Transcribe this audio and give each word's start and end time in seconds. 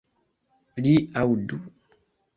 Li 0.87 0.93
aŭdu! 1.23 1.61